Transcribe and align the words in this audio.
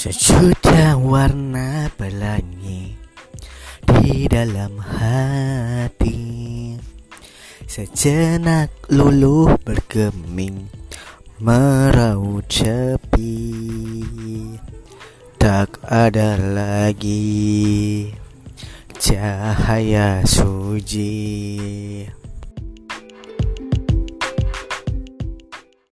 Sejuta 0.00 0.96
warna 0.96 1.92
pelangi 1.92 2.96
di 3.84 4.24
dalam 4.24 4.80
hati. 4.80 6.72
Sejenak 7.68 8.88
luluh 8.88 9.60
bergeming 9.60 10.72
meraut 11.36 12.48
cepi, 12.48 13.44
Tak 15.36 15.84
ada 15.84 16.40
lagi 16.48 18.08
cahaya 18.96 20.24
suci 20.24 21.28